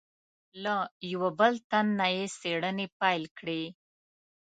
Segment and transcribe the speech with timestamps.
[0.63, 0.75] له
[1.11, 3.63] یوه بل تن نه یې څېړنې پیل کړې.